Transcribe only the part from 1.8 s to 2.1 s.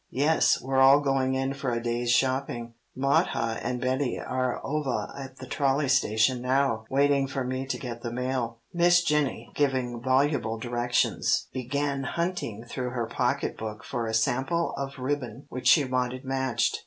day's